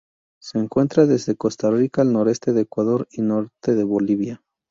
Se 0.41 0.57
encuentra 0.57 1.05
desde 1.05 1.35
Costa 1.35 1.69
Rica 1.69 2.01
al 2.01 2.11
noroeste 2.11 2.53
de 2.53 2.61
Ecuador 2.61 3.07
y 3.11 3.21
norte 3.21 3.75
de 3.75 3.83
Bolivia. 3.83 4.41